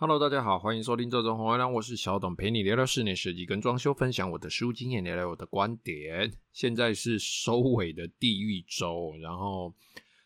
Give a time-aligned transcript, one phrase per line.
[0.00, 6.32] Hello，大家好，欢迎收听这种红月亮，我是小董，陪你聊聊室内设计跟装修，分享我的实务经验，聊聊我的观点。
[6.52, 9.74] 现在是收尾的地狱周，然后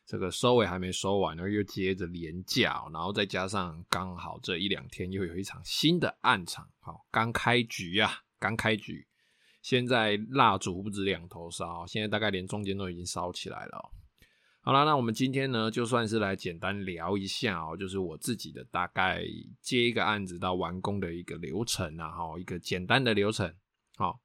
[0.05, 9.07] 这个收尾还没收完，然后又接着连假，然后再加上刚好这一两天又有一场新的暗场，好，刚开局呀、啊，刚开局，
[9.63, 13.91] 现在蜡烛不止两头烧，现在大概连中间都已经烧起来了。
[14.65, 19.21] 好啦，那我们今天呢，就算是来简单聊一下哦，就是我自己的大概
[19.61, 23.53] 接一个案子到完工的一个流程啊，哈，一个简单的流程。
[23.97, 24.21] 好，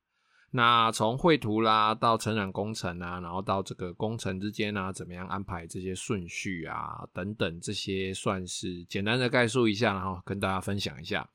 [0.52, 11.28] 那从绘图啦到承揽工程啊，然后到这个工程之间啊，怎么样安排这些顺序啊，等等这些算是简单的概述一下，然后跟大家分享一下。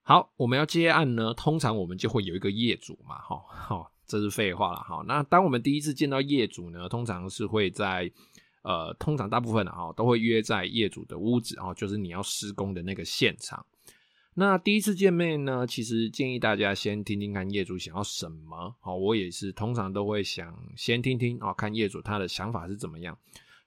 [0.00, 3.93] 好，我们要接案呢，通常我们就会有一个业主嘛，哈，好。
[4.06, 5.02] 这是废话了哈。
[5.06, 8.10] 那当我们第一次见到业主呢，通常是会在
[8.62, 13.64] 呃，通常大部分的哈都会约在业主的屋子啊，就是你要施工的那个现场。
[14.34, 18.74] 那第一次见面呢，其实建议大家先听听看业主想要什么。
[18.80, 23.16] 好，我也是通常都会想先听听啊，看业主他的想法是怎么样。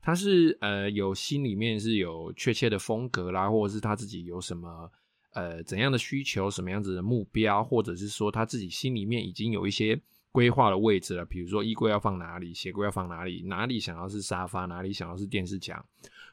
[0.02, 4.92] 他是呃有心里面是有确切的风格啦，或者是他自己有什么
[5.34, 10.02] 呃怎样的需求，什么样子的目标，或者是说他自己心里面已经有一些。
[10.38, 15.84] 规划的位置了，比如说衣柜要放哪里，鞋柜要放哪里，哪里想要是沙发，哪里想要是电视墙，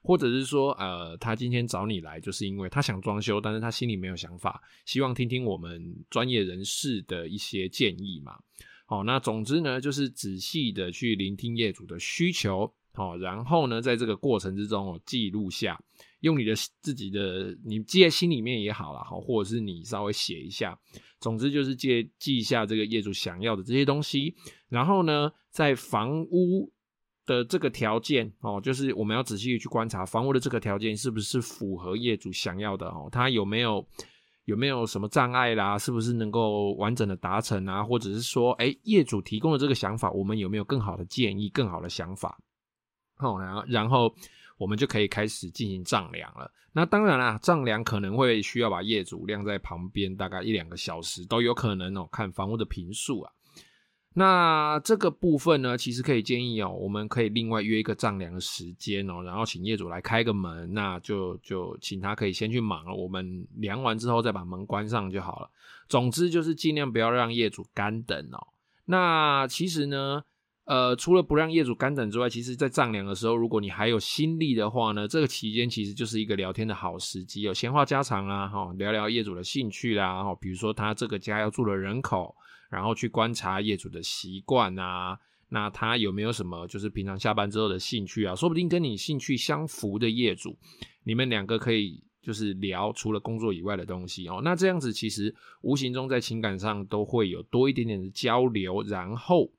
[0.02, 8.38] 或者是说，呃，他今天找你来，就是因为他想装修，但是他心里没有想法，希望听听我们专业人士的一些建议嘛。
[8.84, 15.80] 好，那总之呢，就是仔细的去聆听业主的需求，好，然后呢，在这个过程之中，哦，记录下。
[16.24, 20.76] 用你的自己的，你记在心里面也好啦，好，或者是你稍微写一下，
[21.20, 24.34] 总之就是记记一下这个业主想要的这些东西。
[24.70, 26.72] 然后呢，在房屋
[27.26, 33.86] 的这个条件哦，就是我们要仔细去观察房屋的这个条件是不是符合业主想要的哦，他有没有
[34.46, 35.78] 有没有什么障碍啦？
[35.78, 37.84] 是不是能够完整的达成啊？
[37.84, 42.38] 或者是说，哎，业主提供的这个想法，我们有没有更好的建议、更好的想法？
[43.16, 44.14] 好，然后然后。
[44.56, 46.50] 我们就可以开始进行丈量了。
[46.72, 52.08] 那当然啦，丈量可能会需要把业主晾在旁边，大概一两个小时都有可能哦。
[52.10, 53.32] 看房屋的坪数啊，
[54.12, 62.94] 那这个部分呢，其实可以建议哦，我们可以另外约一个丈量的时间哦，然后请业主来开个门，那就就请他可以先去忙了。
[62.94, 65.50] 我们量完之后再把门关上就好了。
[65.88, 68.48] 总之就是尽量不要让业主干等哦。
[68.86, 70.24] 那其实呢，
[70.66, 82.34] 呃，除了不让业主干等之外，其实，在丈量的时候，如果你还有心力的话呢，这个期间其实就是一个聊天的好时机，有闲话家常啊，哈，聊聊业主的兴趣啦，哈，比如说他这个家要住的人口，
[82.70, 85.18] 然后去观察业主的习惯啊，
[85.50, 90.56] 那他有没有什么就是平常下班之后的兴趣啊，说不定跟你兴趣相符的业主，
[91.02, 99.50] 你们两个可以就是聊除了工作以外的东西哦，那这样子其实无形中在情感上都会有多一点点的交流，然后。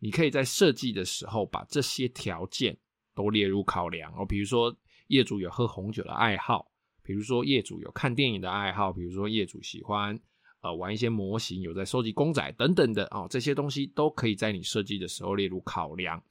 [0.00, 2.76] 你可以在设计的时候把这些条件
[3.14, 4.74] 都列入考量哦，比如说
[5.08, 6.70] 业主有喝红酒的爱好，
[7.02, 10.18] 比如说业主有看电影的爱好，比如说业主喜欢
[10.60, 16.22] 呃玩一些模型，有在收集公仔等等的哦，这些东西都可以在你设计的时候列入考量。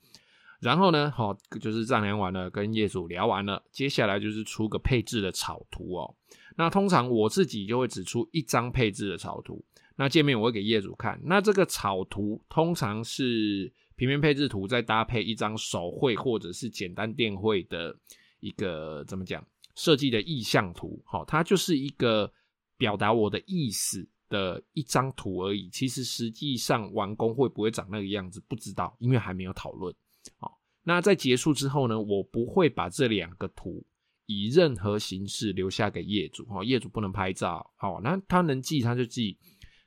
[0.59, 6.15] 然后呢，好，就是丈量完了，跟业主聊完了，接下来就是出个配置的草图哦。
[6.55, 9.63] 那通常我自己就会只出一张配置的草图。
[9.95, 17.95] 那见面我会给业主看，那这个草图通常是平面配置图，再搭配一张手绘或者是简单电绘的
[18.39, 19.43] 一个怎么讲
[19.75, 22.31] 设计的意向图，好，它就是一个
[22.77, 25.67] 表达我的意思的一张图而已。
[25.69, 29.93] 其实实际上完工会不会长那个样子，不知道，因为还没有讨论。
[30.37, 33.85] 好，那在结束之后呢，我不会把这两个图
[34.25, 39.37] 以任何形式留下给业主，哈，业主不能拍照，好，那他能记他就记。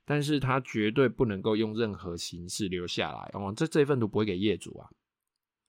[0.07, 4.91] 但是他绝对不能够用任何形式留下来哦，这这份图不会给业主啊。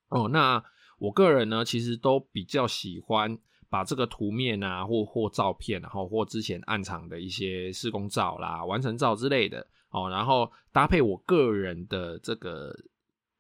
[0.08, 0.64] 哦，那
[0.98, 3.38] 我个人呢，其实都比较喜欢
[3.70, 12.76] 把这个图面啊，或或照片，然后或之前暗场的一些施工照啦、完成照之类的哦，然后搭配我个人的这个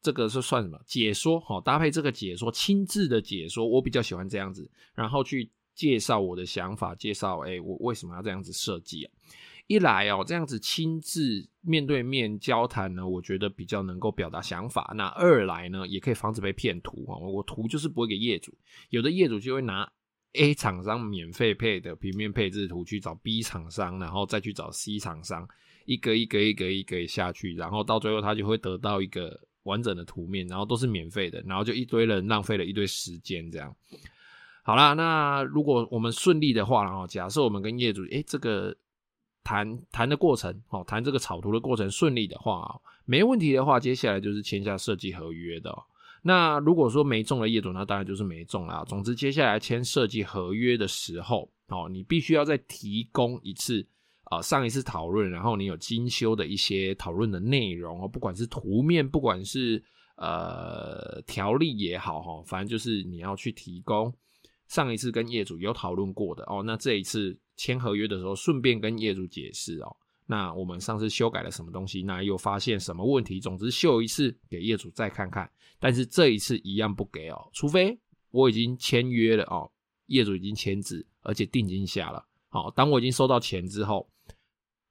[0.01, 1.43] 这个是算什么解说？
[1.47, 9.11] 哦，搭配这个解说，亲自的解说，我比较喜欢这样子，然后去介绍我的想法，介绍诶，我为什么要这样子设计啊？
[9.67, 14.91] 一来哦，这样子亲自面对面交谈呢，我觉得比较能够表达想法。
[14.97, 17.15] 那二来呢，也可以防止被骗图啊。
[17.17, 18.53] 我图就是不会给业主，
[18.89, 19.89] 有的业主就会拿
[20.33, 25.47] A 厂商免费配的平面配置图去找 B 厂商，然后再去找 C 厂商，
[25.85, 33.75] 一个一个一个一个下去，然后到最后他就会得到一个完整的图面，然后都是免费的，然后就一堆人浪费了一堆时间这样。
[34.63, 38.75] 好啦，那如果我们顺利的话，然后假设我们跟业主，诶，这个
[39.43, 45.75] 谈谈的过程，哦，谈这个草图的过程顺利的话，没问题的话，接下来就是签下设计合约的。
[46.23, 48.85] 那如果说没中的业主，那当然就是没中啦。
[48.87, 53.83] 总之，接下来签设计合约的时候，哦，你必须要再提供一次
[54.31, 59.83] 啊，上一次讨论，然后你有精修的一些讨论的内容哦，不管是图面，不管是
[60.15, 64.11] 呃条例也好，哈，反正就是你要去提供。
[64.69, 69.93] 上一次跟业主有讨论过的哦，那这一次签合约的时候，顺便跟业主解释哦。
[70.25, 72.01] 那我们上次修改了什么东西？
[72.01, 73.37] 那又发现什么问题？
[73.37, 75.51] 总之秀一次给业主再看看。
[75.77, 77.99] 但是这一次一样不给哦，除非
[78.29, 79.69] 我已经签约了哦，
[80.05, 82.25] 业主已经签字，而且定金下了。
[82.47, 84.07] 好，当我已经收到钱之后，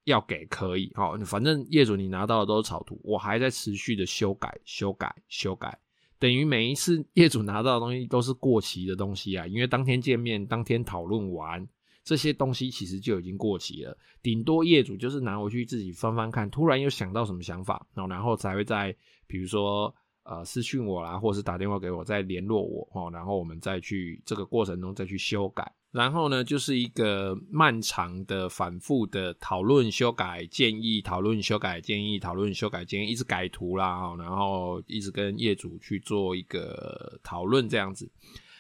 [0.05, 0.91] 要给可以。
[0.95, 5.79] 好，反正业主你拿到的都是草图，我还在持续的修改、修改、修改。
[6.19, 11.67] 等于每一次 业主拿到的东西都是过期的东西啊，因为当天见面、当天讨论完
[12.05, 13.97] 这些东西，其实就已经过期了。
[14.23, 18.95] 顶多业主就是拿回去自己翻翻看，突然又想到什么想法，然后才会在
[19.27, 19.95] 比如说
[20.25, 25.73] 呃私讯我啦，或是打电话给我再联络我哦，然后我们再去这个过程中再去修改。
[25.93, 38.09] 然后呢，就是一个漫长的、反复的讨论、修改建议、讨论、修改建议、讨论、修改建议，一直改图啦，然后一直跟业主去做一个讨论这样子。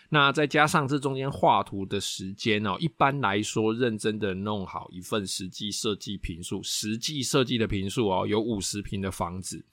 [0.08, 9.64] 那再加上这中间画图的时间哦，一般来说，认真的弄好一份实际设计坪数，实际设计的坪数哦，有五十平的房子。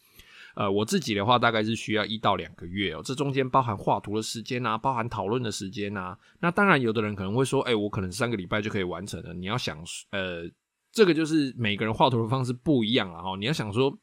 [0.57, 6.17] 呃，我自己的话大概是需要一到两个月哦，这中间包含画图的时间啊，包含讨论的时间啊。
[6.39, 9.35] 那当然，有的人可能会说，哎，我可能三个礼拜就可以完成了。
[9.35, 9.77] 你要想，
[10.09, 10.49] 呃，
[10.91, 13.21] 这个就是每个人画图的方式不一样啊。
[13.37, 13.95] 你要想说，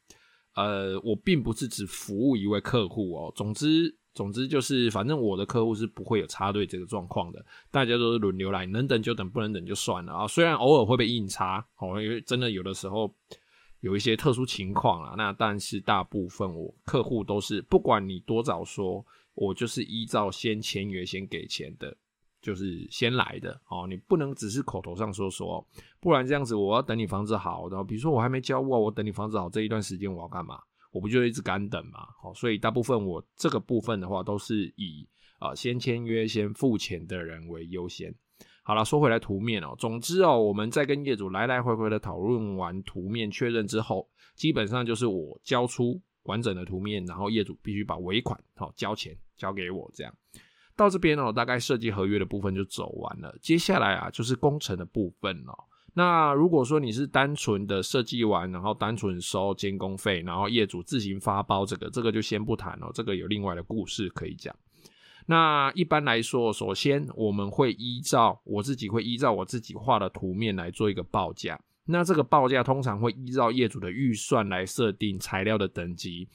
[0.55, 3.33] 呃，我并不是只服务一位客户哦。
[3.35, 10.25] 总之，总之就是，反正我的客户是不会有插队这个状况的，大家都是轮流来，能等就等，不能等就算了啊。
[10.25, 13.13] 虽然偶尔会被硬插，哦，因为真的有的时候。
[13.85, 19.05] 有一些特殊情况啊，那但是大部分我客户都是，不管你多早说，
[19.35, 21.95] 我就是依照先签约先给钱的，
[22.41, 23.85] 就是先来的哦。
[23.87, 25.63] 你不能只是口头上说说，
[25.99, 30.59] 不然这样子我要等你房子好，然后比如说我还没交屋，我等你房子好这一段时间我要干嘛？
[30.91, 32.07] 我不就一直干等嘛？
[32.19, 38.11] 好，所以大部分我这个部分的话都是以啊先签约先付钱的人为优先。
[38.67, 50.11] 好了，说回来图面哦，总之哦，我们在跟业主来来回回的讨论完图面确认之后，基本上就是我交出完整的图面，然后业主必须把尾款好交钱交给我，这样
[50.75, 53.37] 到这边哦，大概设计合约的部分就走完了。
[53.39, 55.53] 接下来啊，就是工程的部分哦。
[55.93, 64.53] 那如果说你是单纯的设计完，然后单纯收监工费，然后业主自行发包，这个这个就先不谈哦，这个有另外的故事可以讲。
[65.27, 71.59] 那一般来说，首先我们会依照我自己会依照我自己画的图面来做一个报价。
[71.85, 76.27] 那这个报价通常会依照业主的预算来设定材料的等级，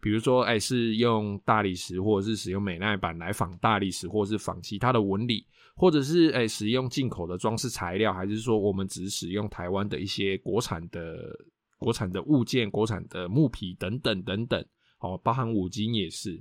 [0.00, 5.44] 比如说，哎，是用大理石，或者是使用美耐板来仿大理石，或者是仿其他的纹理，
[5.74, 11.36] 或者是哎使用进口的装饰材料，还是说我们只使用台湾的一些国产的
[11.76, 14.64] 国产的物件、国产的木皮等等等等，
[15.00, 16.40] 哦，包含五金也是。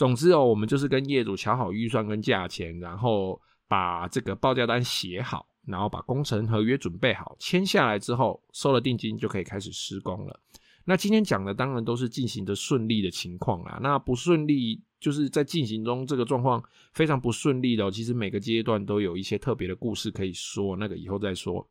[0.00, 3.38] 总之哦，我们就是跟业主乔好预算跟价钱，然后
[3.68, 10.40] 把这个报价单写好，然后把工程合约准备好，签下来之后收了定金就可以开始施工了。
[10.86, 21.68] 那今天讲的当然都是进行的顺利的情况啦，那不顺利就是在进行中这个状况非常不顺利的，其实每个阶段都有一些特别的故事可以说，那个以后再说。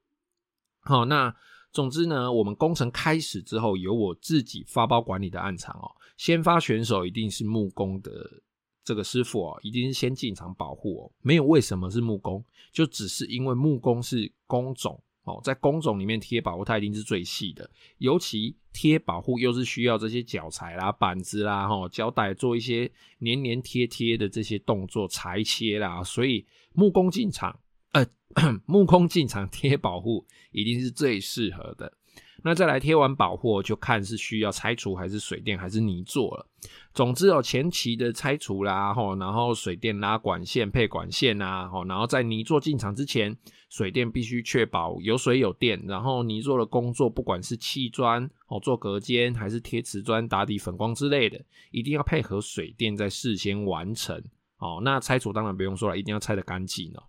[0.82, 1.36] 好，那。
[1.72, 8.12] 总之呢，我们工程开始之后，由我自己发包管理的案场哦，先发选手一定是木工的
[8.84, 11.12] 这个师傅哦，一定是先进场保护哦。
[11.22, 27.60] 没有为什么是木工，就只是因为木工是工种哦，在工种里面贴保护，它一定是最细的，尤其贴保护又是需要这些脚材啦、板子啦、哈胶带做一些黏黏贴贴的这些动作裁切啦，所以木工进场。
[27.94, 28.06] 呃，
[28.66, 31.94] 木工进场贴保护一定是最适合的。
[32.42, 36.48] 那再来贴完保护，就看是需要拆除还是水电还是泥作了。
[36.94, 43.36] 总之哦，前期的拆除啦，吼，然后水电拉管线配管线啊，吼，然后在泥作进场之前，
[43.70, 45.84] 水电必须确保有水有电。
[45.86, 54.18] 然后泥作的工作，不管是砌砖哦，做隔间还是贴瓷砖、打底粉光之类的，一定要配合水电在事先完成。
[54.60, 57.04] 哦，那拆除当然不用说了，一定要拆得干净哦。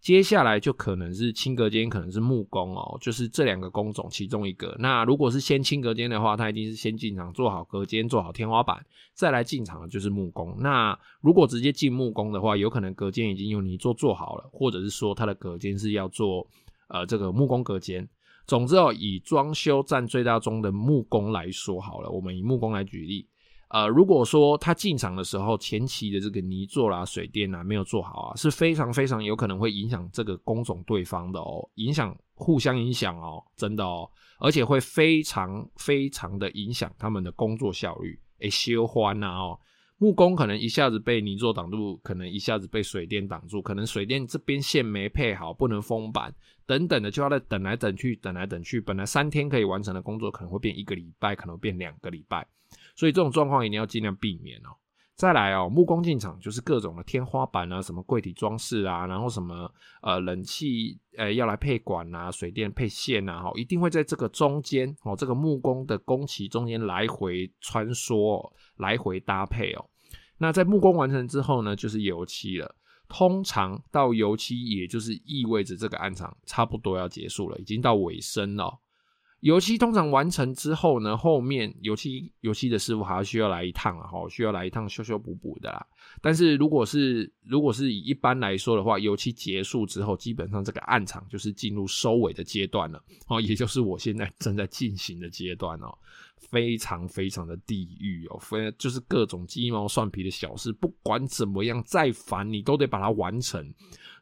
[0.00, 4.76] 接下来就可能是清隔间，可能是木工哦，就是这两个工种其中一个。
[4.78, 10.56] 那如果是先清隔间的话，他一定是先进场做好隔间，做好天花板，再来进场的就是木工。
[10.60, 16.46] 那如果直接进木工的话，有可能隔间已经用泥做做好了，或者是说他的隔间是要做
[16.88, 18.08] 呃这个木工隔间。
[18.46, 23.26] 总之哦，以装修占最大宗的木工来说好了，我们以木工来举例。
[23.68, 34.08] 呃，如果说他进场的时候前期的这个泥作啦、水电啊没有做好啊，是非常非常有可能会影响这个工种对方的哦，影响互相影响哦，真的哦，
[34.38, 38.16] 而且会非常非常的影响他们的工作效率。
[38.38, 39.58] 诶，修欢呐哦，
[39.98, 46.32] 木工可能一下子被泥作挡住，可能一下子被水电挡住，可能水电这边线没配好，不能封板
[46.66, 52.46] 等等的，就要在等来等去，等来等去，本来三天可以完成的工作，可能会变一个礼拜，可能变两个礼拜。
[52.96, 54.70] 所以这种状况一定要尽量避免哦。
[55.14, 59.72] 再来哦，木工进场就是各种的天花板啊，什么柜体装饰啊，然后什么
[60.02, 69.88] 呃冷气呃要来配管啊，水电配线啊，一定会在这个中间哦，这个木工的工期中间来回穿梭，来回搭配哦。
[70.36, 72.74] 那在木工完成之后呢，就是油漆了。
[73.08, 78.80] 通常到油漆，也就是意味着这个案场差不多要结束了，已经到尾声了。
[79.40, 85.86] 油漆通常完成之后呢，后面油漆油漆的师傅还要需要来一趟啊，哈，需要来一趟修修补补的啦。
[86.22, 95.96] 但是如果是如果是以一般来说的话，油漆结束之后，基本上这个暗场就是进入收尾的阶段了，哦，也就是我现在正在进行的阶段哦，
[96.50, 103.74] 非常非常的地狱哦，非就是各种鸡毛蒜皮的小事，不管怎么样再烦，你都得把它完成。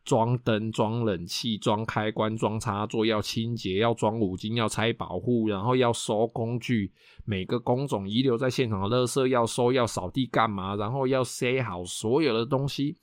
[0.04, 6.92] 装灯、装冷气、装开关、装插座，要清洁，要装五金，要拆保护，然后要收工具。
[7.25, 10.76] 每个工种遗留在现场的垃圾要收，要扫地干嘛？
[10.76, 12.99] 然后要塞好所有的东西。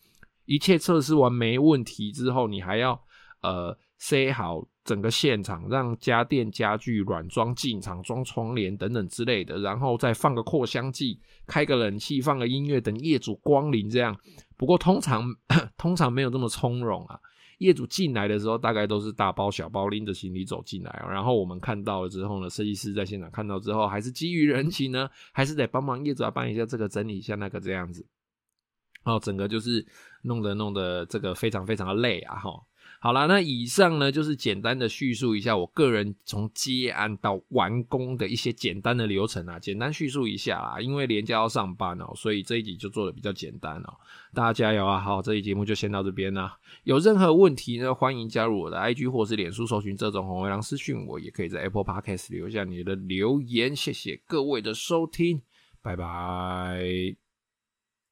[0.46, 3.02] 一切测试完没问题之后，你还要
[3.42, 14.18] 呃塞好整个现场，让家电、家具软装进场，装窗帘等等之类的，然后再放个扩香剂，开个冷气，放个音乐，等业主光临这样。
[14.58, 15.24] 不过通常
[15.78, 17.20] 通常没有这么从容啊！
[17.60, 28.04] 业主进来的时候，大概都是大包小包拎着行李走进来，然后我们看到了之后呢，设计师在现场看到之后，还是基于人情呢，还是得帮忙业主来办一下这个，整理一下那个这样子，
[29.04, 29.86] 然后整个就是
[30.24, 32.36] 弄得弄得这个非常非常的累啊！
[32.38, 32.50] 哈。
[33.04, 40.80] 好啦，那以上呢就是简单的叙述一下我个人从接案到完工的一些简单的流程啊，简单叙述一下啦。
[40.80, 43.94] 因为连假要上班哦，所以这一集就做的比较简单哦。
[44.36, 45.00] 大家加油啊！
[45.00, 46.56] 好，这期节目就先到这边啦。
[46.84, 53.76] 有任何问题呢，欢迎加入我的 IG 或是脸书搜寻这种红灰狼私讯我，也可以在 Apple Podcast 留下你的留言。
[53.76, 55.42] 谢谢各位的收听，
[55.82, 57.21] 拜拜。